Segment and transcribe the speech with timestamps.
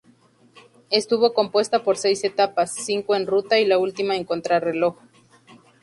[0.89, 4.95] Estuvo compuesta por seis etapas: cinco en ruta y la última en contrarreloj.